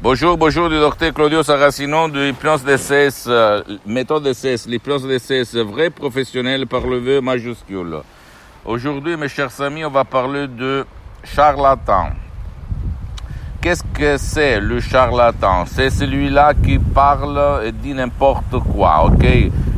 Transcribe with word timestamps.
Bonjour, 0.00 0.38
bonjour 0.38 0.68
du 0.68 0.78
docteur 0.78 1.12
Claudio 1.12 1.42
Saracino 1.42 2.08
de 2.08 2.20
l'hypnose 2.20 2.62
DCS, 2.62 3.24
euh, 3.26 3.62
méthode 3.84 4.22
DCS, 4.22 4.68
l'hypnose 4.68 5.04
DCS, 5.08 5.56
vrai 5.56 5.90
professionnel 5.90 6.68
par 6.68 6.86
le 6.86 6.98
V 6.98 7.20
majuscule. 7.20 7.96
Aujourd'hui, 8.64 9.16
mes 9.16 9.28
chers 9.28 9.60
amis, 9.60 9.84
on 9.84 9.90
va 9.90 10.04
parler 10.04 10.46
de 10.46 10.86
charlatan. 11.24 12.10
Qu'est-ce 13.60 13.82
que 13.92 14.16
c'est 14.18 14.60
le 14.60 14.78
charlatan? 14.78 15.64
C'est 15.66 15.90
celui-là 15.90 16.54
qui 16.54 16.78
parle 16.78 17.64
et 17.64 17.72
dit 17.72 17.92
n'importe 17.92 18.56
quoi, 18.72 19.04
ok? 19.06 19.26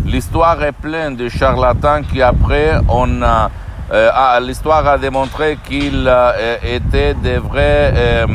L'histoire 0.05 0.63
est 0.63 0.73
pleine 0.73 1.17
de 1.17 1.31
charlatans 1.31 2.03
qui 2.03 2.21
après, 2.21 2.75
on 2.91 3.23
a, 3.23 3.51
euh, 3.91 4.11
ah, 4.13 4.39
l'histoire 4.39 4.87
a 4.87 4.99
démontré 4.99 5.57
qu'ils 5.65 6.05
euh, 6.07 6.59
étaient 6.63 7.15
des 7.15 7.39
vrais... 7.39 8.27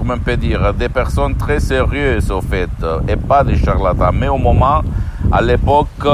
Euh, 0.00 0.06
euh, 0.06 0.06
comment 0.06 0.14
on 0.14 0.18
peut 0.18 0.36
dire, 0.36 0.74
des 0.74 0.88
personnes 0.88 1.36
très 1.36 1.60
sérieuses 1.60 2.30
au 2.30 2.40
fait, 2.40 2.70
et 3.08 3.16
pas 3.16 3.44
des 3.44 3.56
charlatans. 3.56 4.12
Mais 4.12 4.28
au 4.28 4.38
moment, 4.38 4.82
à 5.30 5.40
l'époque, 5.42 6.06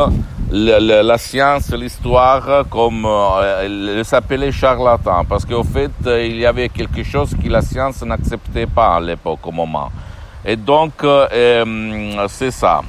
la 0.50 1.18
science, 1.18 1.72
l'histoire, 1.72 2.64
comme 2.68 3.04
euh, 3.06 4.04
s'appelait 4.04 4.52
charlatan, 4.52 5.24
parce 5.28 5.44
qu'au 5.44 5.64
fait, 5.64 5.90
il 6.06 6.36
y 6.36 6.46
avait 6.46 6.68
quelque 6.68 7.02
chose 7.02 7.34
que 7.42 7.48
la 7.48 7.62
science 7.62 8.02
n'acceptait 8.02 8.66
pas 8.66 8.96
à 8.96 9.00
l'époque, 9.00 9.46
au 9.46 9.52
moment. 9.52 9.90
Et 10.44 10.56
donc, 10.56 11.02
euh, 11.02 12.26
c'est 12.28 12.52
ça. 12.52 12.82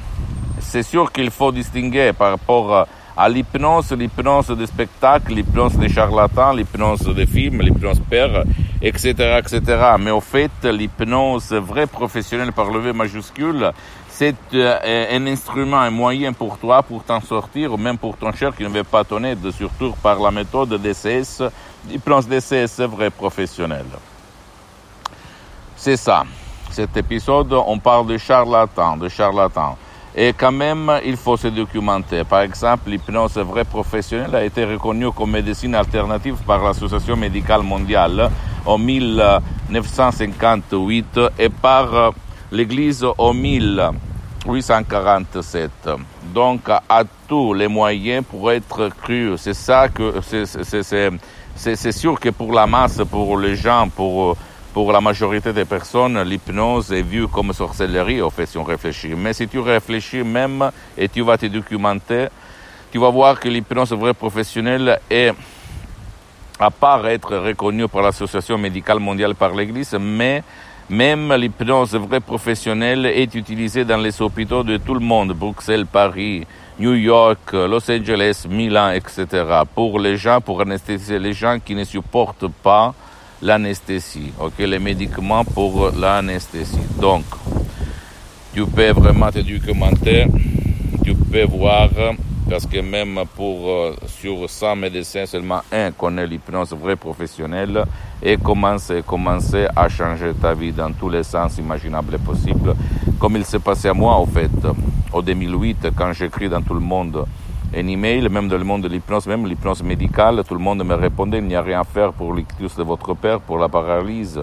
C'est 0.60 0.82
sûr 0.82 1.10
qu'il 1.10 1.30
faut 1.30 1.52
distinguer 1.52 2.12
par 2.12 2.32
rapport 2.32 2.86
à 3.18 3.28
l'hypnose, 3.28 3.90
l'hypnose 3.92 4.46
de 4.46 4.64
spectacle, 4.64 5.34
l'hypnose 5.34 5.76
des 5.76 5.88
charlatans, 5.88 6.52
l'hypnose 6.52 7.02
des 7.16 7.26
films, 7.26 7.62
l'hypnose 7.62 8.00
père, 8.08 8.44
etc., 8.80 9.40
etc. 9.40 9.60
Mais 9.98 10.12
au 10.12 10.20
fait, 10.20 10.52
l'hypnose 10.62 11.52
vraie 11.52 11.88
professionnelle 11.88 12.52
par 12.52 12.70
le 12.70 12.78
V 12.78 12.92
majuscule, 12.92 13.72
c'est 14.08 14.36
euh, 14.54 15.16
un 15.16 15.26
instrument, 15.26 15.80
un 15.80 15.90
moyen 15.90 16.32
pour 16.32 16.58
toi 16.58 16.84
pour 16.84 17.02
t'en 17.02 17.20
sortir, 17.20 17.76
même 17.76 17.98
pour 17.98 18.16
ton 18.16 18.32
cher 18.32 18.54
qui 18.54 18.62
ne 18.62 18.68
veut 18.68 18.84
pas 18.84 19.02
ton 19.02 19.24
aide, 19.24 19.50
surtout 19.50 19.96
par 20.00 20.20
la 20.20 20.30
méthode 20.30 20.80
DCS, 20.80 21.42
l'hypnose 21.88 22.28
DCS 22.28 22.82
vrai 22.82 23.10
professionnelle. 23.10 23.98
C'est 25.74 25.96
ça. 25.96 26.22
Cet 26.70 26.96
épisode, 26.96 27.52
on 27.52 27.80
parle 27.80 28.06
de 28.06 28.16
charlatans, 28.16 28.96
de 28.96 29.08
charlatans. 29.08 29.76
Et 30.20 30.32
quand 30.32 30.50
même, 30.50 30.90
il 31.04 31.16
faut 31.16 31.36
se 31.36 31.46
documenter. 31.46 32.24
Par 32.24 32.40
exemple, 32.40 32.90
l'hypnose 32.90 33.38
vraie 33.38 33.64
professionnelle 33.64 34.34
a 34.34 34.42
été 34.42 34.64
reconnue 34.64 35.12
comme 35.12 35.30
médecine 35.30 35.76
alternative 35.76 36.38
par 36.44 36.64
l'Association 36.64 37.14
médicale 37.14 37.62
mondiale 37.62 38.28
en 38.66 38.78
1958 38.78 41.20
et 41.38 41.48
par 41.48 42.14
l'Église 42.50 43.06
en 43.16 43.32
1847. 43.32 45.70
Donc, 46.34 46.68
à 46.68 47.04
tous 47.28 47.54
les 47.54 47.68
moyens 47.68 48.24
pour 48.28 48.50
être 48.50 48.88
cru. 49.00 49.34
C'est 49.36 49.54
ça 49.54 49.88
que 49.88 50.14
c'est 51.54 51.92
sûr 51.92 52.18
que 52.18 52.30
pour 52.30 52.52
la 52.52 52.66
masse, 52.66 53.00
pour 53.08 53.38
les 53.38 53.54
gens, 53.54 53.88
pour 53.88 54.36
pour 54.78 54.92
la 54.92 55.00
majorité 55.00 55.52
des 55.52 55.64
personnes, 55.64 56.22
l'hypnose 56.22 56.92
est 56.92 57.02
vue 57.02 57.26
comme 57.26 57.52
sorcellerie, 57.52 58.20
au 58.20 58.30
fait, 58.30 58.46
si 58.46 58.56
on 58.58 58.62
réfléchit. 58.62 59.12
Mais 59.16 59.32
si 59.32 59.48
tu 59.48 59.58
réfléchis 59.58 60.22
même 60.22 60.70
et 60.96 61.08
tu 61.08 61.20
vas 61.22 61.36
te 61.36 61.46
documenter, 61.46 62.28
tu 62.92 63.00
vas 63.00 63.10
voir 63.10 63.40
que 63.40 63.48
l'hypnose 63.48 63.92
vraie 63.94 64.14
professionnelle 64.14 65.00
est, 65.10 65.32
à 66.60 66.70
part 66.70 67.08
être 67.08 67.36
reconnue 67.38 67.88
par 67.88 68.02
l'Association 68.02 68.56
médicale 68.56 69.00
mondiale 69.00 69.34
par 69.34 69.52
l'Église, 69.52 69.96
mais 70.00 70.44
même 70.88 71.34
l'hypnose 71.34 71.96
vraie 71.96 72.20
professionnelle 72.20 73.04
est 73.06 73.34
utilisée 73.34 73.84
dans 73.84 73.96
les 73.96 74.22
hôpitaux 74.22 74.62
de 74.62 74.76
tout 74.76 74.94
le 74.94 75.00
monde, 75.00 75.32
Bruxelles, 75.32 75.86
Paris, 75.86 76.46
New 76.78 76.94
York, 76.94 77.52
Los 77.52 77.90
Angeles, 77.90 78.46
Milan, 78.48 78.90
etc. 78.92 79.44
Pour 79.74 79.98
les 79.98 80.16
gens, 80.16 80.40
pour 80.40 80.60
anesthésier 80.60 81.18
les 81.18 81.32
gens 81.32 81.58
qui 81.58 81.74
ne 81.74 81.82
supportent 81.82 82.46
pas 82.62 82.94
l'anesthésie, 83.42 84.32
ok, 84.38 84.58
les 84.58 84.78
médicaments 84.78 85.44
pour 85.44 85.90
l'anesthésie. 85.96 86.78
Donc, 87.00 87.24
tu 88.52 88.66
peux 88.66 88.90
vraiment 88.90 89.30
te 89.30 89.38
documenter, 89.38 90.26
tu 91.04 91.14
peux 91.14 91.44
voir, 91.44 91.90
parce 92.48 92.66
que 92.66 92.80
même 92.80 93.20
pour 93.36 93.68
euh, 93.68 93.94
sur 94.06 94.48
100 94.48 94.76
médecins, 94.76 95.26
seulement 95.26 95.60
un 95.70 95.92
connaît 95.92 96.26
l'hypnose 96.26 96.72
vraie 96.72 96.96
professionnelle 96.96 97.84
et 98.22 98.36
commencer, 98.36 99.02
commencer 99.06 99.66
à 99.76 99.88
changer 99.88 100.32
ta 100.40 100.54
vie 100.54 100.72
dans 100.72 100.90
tous 100.92 101.10
les 101.10 101.22
sens 101.22 101.58
imaginables 101.58 102.14
et 102.14 102.18
possibles, 102.18 102.74
comme 103.20 103.36
il 103.36 103.44
s'est 103.44 103.58
passé 103.58 103.88
à 103.88 103.94
moi, 103.94 104.18
au 104.18 104.26
fait, 104.26 104.50
au 105.12 105.22
2008, 105.22 105.88
quand 105.96 106.12
j'écris 106.12 106.48
dans 106.48 106.62
tout 106.62 106.74
le 106.74 106.80
monde 106.80 107.24
un 107.74 107.86
email, 107.86 108.28
même 108.28 108.48
dans 108.48 108.56
le 108.56 108.64
monde 108.64 108.82
de 108.82 108.88
l'hypnose, 108.88 109.26
même 109.26 109.46
l'hypnose 109.46 109.82
médicale, 109.82 110.42
tout 110.46 110.54
le 110.54 110.60
monde 110.60 110.82
me 110.84 110.94
répondait, 110.94 111.38
il 111.38 111.44
n'y 111.44 111.54
a 111.54 111.62
rien 111.62 111.80
à 111.80 111.84
faire 111.84 112.12
pour 112.12 112.32
l'ictus 112.32 112.74
de 112.76 112.82
votre 112.82 113.14
père, 113.14 113.40
pour 113.40 113.58
la 113.58 113.68
paralyse, 113.68 114.40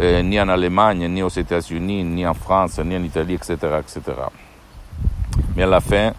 euh, 0.00 0.22
ni 0.22 0.40
en 0.40 0.48
Allemagne, 0.48 1.06
ni 1.08 1.22
aux 1.22 1.28
États-Unis, 1.28 2.02
ni 2.02 2.26
en 2.26 2.34
France, 2.34 2.80
ni 2.84 2.96
en 2.96 3.02
Italie, 3.02 3.34
etc., 3.34 3.56
etc. 3.80 4.00
Mais 5.56 5.62
à 5.62 5.66
la 5.66 5.80
fin, 5.80 6.12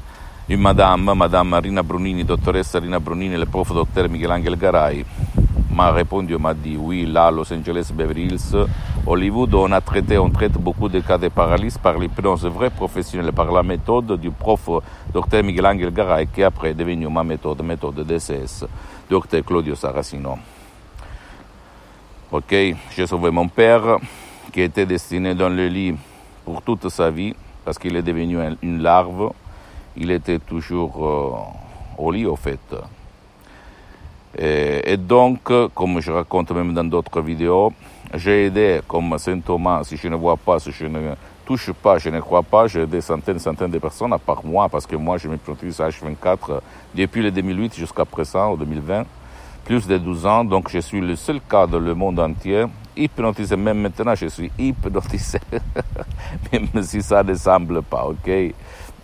une 0.49 0.61
madame, 0.61 1.13
madame 1.13 1.53
Rina 1.55 1.83
Brunini, 1.83 2.23
dottoressa 2.23 2.79
Rina 2.79 2.99
Brunini, 2.99 3.35
le 3.35 3.45
prof 3.45 3.73
docteur 3.73 4.07
Michelangelo 4.09 4.55
Garay, 4.55 5.03
m'a 5.77 5.91
répondu, 5.91 6.35
m'a 6.37 6.55
dit, 6.55 6.75
oui, 6.75 7.05
là, 7.05 7.29
Los 7.29 7.53
Angeles, 7.53 7.91
Beverly 7.93 8.25
Hills, 8.25 8.55
Hollywood, 9.05 9.53
on 9.53 9.71
a 9.71 9.79
traité, 9.79 10.17
on 10.17 10.31
traite 10.31 10.53
beaucoup 10.53 10.89
de 10.89 10.99
cas 11.01 11.19
de 11.19 11.27
paralysie 11.27 11.77
par 11.77 11.99
l'hypnose 11.99 12.47
vraie 12.47 12.71
professionnelle, 12.71 13.31
par 13.31 13.51
la 13.51 13.61
méthode 13.61 14.19
du 14.19 14.31
prof 14.31 14.67
Dr 15.13 15.43
Michelangelo 15.43 15.91
Garay, 15.91 16.25
qui 16.33 16.41
après 16.41 16.71
est 16.71 16.73
devenu 16.73 17.07
ma 17.09 17.23
méthode, 17.23 17.61
méthode 17.61 18.03
DCS, 18.07 18.65
Dr 19.07 19.43
Claudio 19.45 19.75
Saracino. 19.75 20.39
Ok, 22.31 22.51
j'ai 22.95 23.05
sauvé 23.05 23.29
mon 23.29 23.47
père, 23.47 23.97
qui 24.51 24.61
était 24.61 24.87
destiné 24.87 25.35
dans 25.35 25.49
le 25.49 25.67
lit 25.67 25.93
pour 26.43 26.63
toute 26.63 26.89
sa 26.89 27.11
vie, 27.11 27.35
parce 27.63 27.77
qu'il 27.77 27.95
est 27.95 28.01
devenu 28.01 28.39
une 28.63 28.81
larve. 28.81 29.31
Il 29.95 30.09
était 30.09 30.39
toujours 30.39 31.05
euh, 31.05 32.01
au 32.03 32.11
lit, 32.11 32.25
au 32.25 32.35
fait. 32.35 32.75
Et, 34.37 34.93
et, 34.93 34.97
donc, 34.97 35.51
comme 35.73 35.99
je 35.99 36.11
raconte 36.11 36.51
même 36.51 36.73
dans 36.73 36.83
d'autres 36.83 37.21
vidéos, 37.21 37.73
j'ai 38.13 38.45
aidé 38.45 38.81
comme 38.87 39.17
Saint 39.17 39.39
Thomas, 39.39 39.83
si 39.83 39.97
je 39.97 40.07
ne 40.07 40.15
vois 40.15 40.37
pas, 40.37 40.59
si 40.59 40.71
je 40.71 40.85
ne 40.85 41.15
touche 41.45 41.71
pas, 41.71 41.97
je 41.97 42.09
ne 42.09 42.19
crois 42.19 42.43
pas, 42.43 42.67
j'ai 42.67 42.85
des 42.85 43.01
centaines, 43.01 43.39
centaines 43.39 43.71
de 43.71 43.79
personnes, 43.79 44.13
à 44.13 44.17
part 44.17 44.45
moi, 44.45 44.67
parce 44.69 44.85
que 44.85 44.95
moi, 44.95 45.17
je 45.17 45.27
m'hypnotise 45.27 45.79
H24 45.79 46.59
depuis 46.93 47.21
le 47.21 47.31
2008 47.31 47.75
jusqu'à 47.75 48.05
présent, 48.05 48.51
au 48.51 48.57
2020, 48.57 49.05
plus 49.65 49.87
de 49.87 49.97
12 49.97 50.25
ans, 50.25 50.43
donc 50.43 50.69
je 50.69 50.79
suis 50.79 51.01
le 51.01 51.15
seul 51.15 51.39
cas 51.41 51.65
dans 51.65 51.79
le 51.79 51.93
monde 51.93 52.19
entier, 52.19 52.65
hypnotisé, 52.95 53.55
même 53.55 53.79
maintenant, 53.79 54.15
je 54.15 54.27
suis 54.27 54.51
hypnotisé, 54.59 55.39
même 56.51 56.83
si 56.83 57.01
ça 57.01 57.23
ne 57.23 57.33
semble 57.33 57.81
pas, 57.81 58.05
ok? 58.05 58.29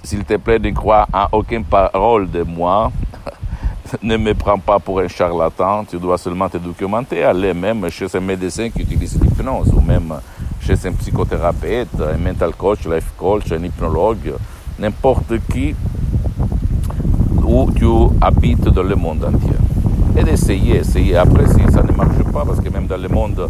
S'il 0.03 0.25
te 0.25 0.36
plaît, 0.36 0.59
ne 0.59 0.71
crois 0.71 1.07
à 1.13 1.29
aucune 1.31 1.63
parole 1.63 2.29
de 2.29 2.44
moi, 2.44 2.91
ne 4.01 4.18
me 4.18 4.34
prends 4.34 4.60
pas 4.60 4.80
pour 4.80 5.00
un 5.00 5.07
charlatan, 5.07 5.86
tu 5.86 5.98
dois 5.98 6.18
seulement 6.18 6.50
te 6.50 6.57
documenter, 6.57 7.24
aller 7.24 7.54
même 7.54 7.90
chez 7.90 8.07
un 8.16 8.19
médecin 8.19 8.69
qui 8.69 8.81
utilise 8.81 9.19
l'hypnose, 9.22 9.72
ou 9.75 9.81
même 9.81 10.13
chez 10.62 10.74
un 10.86 10.94
psychothérapeute, 10.94 11.90
un 12.00 12.18
mental 12.18 12.54
coach, 12.56 12.86
life 12.86 13.12
coach, 13.18 13.51
un 13.51 13.63
hypnologue, 13.63 14.34
n'importe 14.80 15.34
qui, 15.51 15.75
où 17.44 17.69
tu 17.75 17.86
habites 18.22 18.69
dans 18.69 18.84
le 18.84 18.95
monde 18.95 19.25
entier. 19.25 19.57
Et 20.18 20.24
d'essayer, 20.24 20.78
essayer. 20.78 21.18
Après, 21.18 21.46
si 21.48 21.72
ça 21.72 21.84
ne 21.84 21.92
marche 21.92 22.24
pas, 22.31 22.46
parce 22.46 22.60
que 22.60 22.69
même 22.69 22.88
dans 22.88 22.98
le 23.01 23.10
monde 23.10 23.50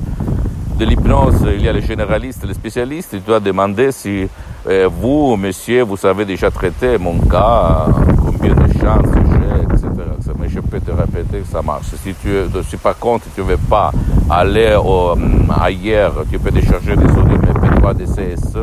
de 0.80 0.86
l'hypnose, 0.86 1.46
il 1.56 1.62
y 1.62 1.68
a 1.69 1.74
les 1.74 1.81
généralistes, 1.81 2.46
les 2.46 2.54
spécialistes, 2.54 3.12
tu 3.12 3.19
dois 3.19 3.39
demander 3.39 3.92
si 3.92 4.28
euh, 4.68 4.89
vous, 4.92 5.36
monsieur, 5.36 5.84
vous 5.84 6.04
avez 6.06 6.25
déjà 6.25 6.50
traité 6.50 6.98
mon 6.98 7.19
cas, 7.19 7.86
combien 8.18 8.56
de 8.56 8.74
chances 8.80 9.12
j'ai, 9.13 9.63
etc. 9.63 10.04
Mais 10.39 10.50
je 10.50 10.60
peux 10.74 10.80
te 10.80 10.92
répéter 10.92 11.42
que 11.42 11.48
ça 11.48 11.62
marche. 11.62 11.90
Si 12.04 12.16
tu 12.16 12.30
ne 12.30 12.78
pas 12.78 12.96
contre, 12.96 13.28
tu 13.36 13.42
ne 13.42 13.46
veux 13.46 13.58
pas 13.58 13.92
aller 14.28 14.75
au, 14.84 15.16
ailleurs, 15.62 16.25
tu 16.31 16.40
peux 16.40 16.50
décharger 16.50 16.96
des 16.96 17.06
audios 17.06 17.38
MP3 17.38 17.94
DCS 17.94 18.58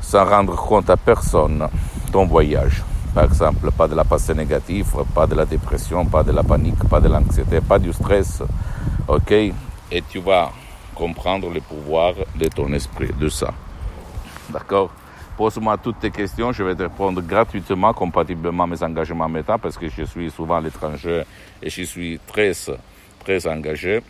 sans 0.00 0.24
rendre 0.24 0.56
compte 0.56 0.88
à 0.88 0.96
personne 0.96 1.68
ton 2.10 2.24
voyage. 2.24 2.82
Par 3.14 3.24
exemple, 3.24 3.70
pas 3.70 3.88
de 3.88 3.94
la 3.94 4.04
pensée 4.04 4.32
négative, 4.32 4.94
pas 5.14 5.26
de 5.26 5.34
la 5.34 5.44
dépression, 5.44 6.06
pas 6.06 6.22
de 6.22 6.32
la 6.32 6.42
panique, 6.42 6.82
pas 6.88 7.00
de 7.00 7.08
l'anxiété, 7.08 7.60
pas 7.60 7.78
du 7.78 7.92
stress. 7.92 8.42
OK? 9.08 9.30
Et 9.30 9.52
tu 10.08 10.20
vas 10.20 10.50
comprendre 10.94 11.50
le 11.52 11.60
pouvoir 11.60 12.14
de 12.34 12.46
ton 12.46 12.72
esprit, 12.72 13.10
de 13.20 13.28
ça. 13.28 13.52
D'accord? 14.48 14.88
Pose-moi 15.42 15.74
toutes 15.76 15.98
tes 15.98 16.12
questions, 16.12 16.52
je 16.52 16.62
vais 16.62 16.76
te 16.76 16.84
répondre 16.84 17.20
gratuitement, 17.20 17.92
compatiblement 17.92 18.62
à 18.62 18.68
mes 18.68 18.80
engagements 18.80 19.28
méta, 19.28 19.58
parce 19.58 19.76
que 19.76 19.88
je 19.88 20.04
suis 20.04 20.30
souvent 20.30 20.58
à 20.58 20.60
l'étranger 20.60 21.24
et 21.60 21.68
je 21.68 21.82
suis 21.82 22.20
très, 22.24 22.52
très 23.18 23.44
engagé. 23.48 24.02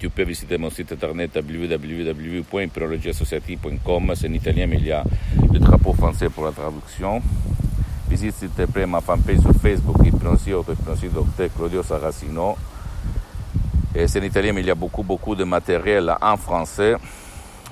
Tu 0.00 0.10
peux 0.10 0.24
visiter 0.24 0.58
mon 0.58 0.70
site 0.70 0.90
internet 0.90 1.30
www.hypnologieassociative.com. 1.36 4.12
C'est 4.16 4.28
en 4.28 4.32
italien, 4.32 4.66
mais 4.66 4.78
il 4.78 4.86
y 4.86 4.90
a 4.90 5.04
le 5.52 5.60
drapeau 5.60 5.92
français 5.92 6.28
pour 6.28 6.46
la 6.46 6.50
traduction. 6.50 7.22
Visite 8.10 8.34
s'il 8.34 8.48
te 8.48 8.62
plaît 8.62 8.86
ma 8.86 9.00
fanpage 9.00 9.38
sur 9.38 9.54
Facebook, 9.54 9.98
Hypnosie 10.04 10.52
Auto-Hypnosie 10.52 11.10
Docteur 11.10 11.48
Claudio 11.56 11.84
Saracino. 11.84 12.56
Et 13.94 14.08
c'est 14.08 14.18
en 14.18 14.24
italien, 14.24 14.52
mais 14.52 14.62
il 14.62 14.66
y 14.66 14.70
a 14.72 14.74
beaucoup, 14.74 15.04
beaucoup 15.04 15.36
de 15.36 15.44
matériel 15.44 16.12
en 16.20 16.36
français. 16.36 16.96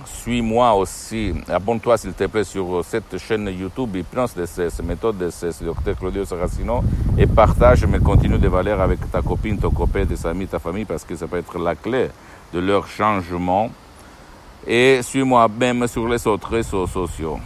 Suis-moi 0.04 0.75
aussi, 0.75 1.32
abonne-toi 1.49 1.96
s'il 1.96 2.12
te 2.12 2.25
plaît 2.25 2.44
sur 2.44 2.84
cette 2.84 3.19
chaîne 3.19 3.49
YouTube 3.49 3.94
Hypnose 3.94 4.34
DCS, 4.34 4.82
méthode 4.82 5.19
DCS, 5.19 5.62
Docteur 5.62 5.96
Claudio 5.96 6.25
Saracino, 6.25 6.82
et 7.16 7.26
partage 7.26 7.84
mes 7.87 7.99
contenus 7.99 8.40
de 8.40 8.49
valeur 8.49 8.81
avec 8.81 8.99
ta 9.10 9.22
copine, 9.22 9.58
ton 9.58 9.70
copain, 9.70 10.04
tes 10.04 10.26
amis, 10.26 10.46
ta 10.46 10.58
famille, 10.58 10.84
parce 10.84 11.04
que 11.04 11.14
ça 11.14 11.26
peut 11.26 11.38
être 11.38 11.58
la 11.58 11.75
clé 11.75 12.08
de 12.52 12.58
leur 12.58 12.87
changement. 12.87 13.70
Et 14.66 15.00
suis-moi 15.02 15.49
même 15.49 15.87
sur 15.87 16.08
les 16.08 16.26
autres 16.26 16.48
réseaux 16.50 16.87
sociaux. 16.87 17.38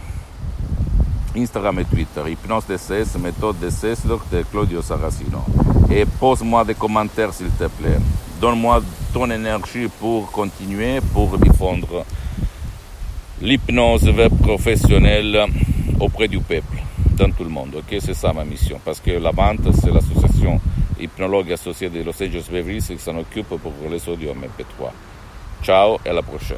Instagram 1.35 1.79
et 1.79 1.85
Twitter, 1.85 2.21
Hypnose 2.27 2.65
DCS, 2.65 3.19
méthode 3.19 3.57
DCS, 3.59 4.05
Dr. 4.05 4.49
Claudio 4.51 4.81
Saracino. 4.81 5.43
Et 5.91 6.05
pose-moi 6.05 6.63
des 6.65 6.75
commentaires 6.75 7.33
s'il 7.33 7.51
te 7.51 7.65
plaît. 7.65 7.99
Donne-moi 8.41 8.81
ton 9.13 9.29
énergie 9.29 9.87
pour 9.99 10.31
continuer, 10.31 10.99
pour 11.13 11.37
diffondre 11.37 12.05
l'hypnose 13.41 14.11
professionnelle 14.41 15.45
auprès 15.99 16.27
du 16.27 16.39
peuple, 16.39 16.77
dans 17.17 17.31
tout 17.31 17.43
le 17.43 17.49
monde. 17.49 17.75
Ok, 17.75 17.97
c'est 17.99 18.13
ça 18.13 18.33
ma 18.33 18.43
mission. 18.43 18.79
Parce 18.83 18.99
que 18.99 19.11
la 19.11 19.31
vente, 19.31 19.73
c'est 19.81 19.91
l'association 19.91 20.59
hypnologue 20.99 21.51
associée 21.51 21.89
de 21.89 22.01
Los 22.03 22.21
Angeles 22.21 22.47
Beverly 22.51 22.81
qui 22.81 22.97
s'en 22.97 23.17
occupe 23.17 23.47
pour 23.47 23.73
les 23.89 24.07
audios 24.09 24.33
MP3. 24.33 24.91
Ciao 25.63 25.99
et 26.05 26.09
à 26.09 26.13
la 26.13 26.21
prochaine. 26.21 26.57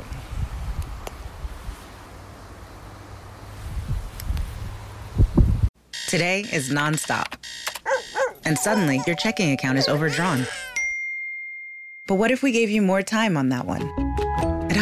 Today 6.10 6.44
is 6.52 6.72
nonstop. 6.72 7.36
And 8.46 8.58
suddenly, 8.58 9.00
your 9.06 9.16
checking 9.16 9.52
account 9.52 9.78
is 9.78 9.88
overdrawn. 9.88 10.48
But 12.08 12.16
what 12.16 12.32
if 12.32 12.42
we 12.42 12.52
gave 12.52 12.72
you 12.72 12.82
more 12.82 13.04
time 13.04 13.38
on 13.38 13.50
that 13.50 13.68
one? 13.68 14.09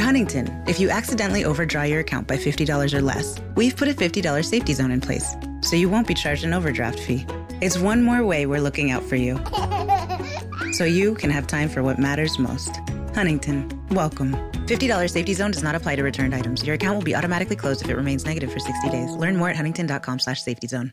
At 0.00 0.04
Huntington, 0.04 0.64
if 0.66 0.80
you 0.80 0.88
accidentally 0.88 1.44
overdraw 1.44 1.82
your 1.82 2.00
account 2.00 2.26
by 2.26 2.38
$50 2.38 2.94
or 2.94 3.02
less, 3.02 3.38
we've 3.54 3.76
put 3.76 3.86
a 3.86 3.90
$50 3.92 4.42
safety 4.46 4.72
zone 4.72 4.92
in 4.92 5.00
place, 5.02 5.36
so 5.60 5.76
you 5.76 5.90
won't 5.90 6.08
be 6.08 6.14
charged 6.14 6.42
an 6.42 6.54
overdraft 6.54 6.98
fee. 6.98 7.26
It's 7.60 7.76
one 7.76 8.02
more 8.02 8.24
way 8.24 8.46
we're 8.46 8.62
looking 8.62 8.90
out 8.90 9.02
for 9.02 9.16
you. 9.16 9.38
So 10.72 10.84
you 10.84 11.14
can 11.16 11.30
have 11.30 11.46
time 11.46 11.68
for 11.68 11.82
what 11.82 11.98
matters 11.98 12.38
most. 12.38 12.80
Huntington, 13.14 13.68
welcome. 13.90 14.32
$50 14.66 15.10
safety 15.10 15.34
zone 15.34 15.50
does 15.50 15.64
not 15.64 15.74
apply 15.74 15.96
to 15.96 16.02
returned 16.02 16.34
items. 16.34 16.64
Your 16.64 16.76
account 16.76 16.96
will 16.96 17.04
be 17.04 17.14
automatically 17.14 17.56
closed 17.56 17.82
if 17.82 17.90
it 17.90 17.96
remains 17.96 18.24
negative 18.24 18.52
for 18.52 18.60
60 18.60 18.88
days. 18.88 19.10
Learn 19.10 19.36
more 19.36 19.50
at 19.50 19.56
huntington.com 19.56 20.20
slash 20.20 20.40
safety 20.40 20.68
zone. 20.68 20.92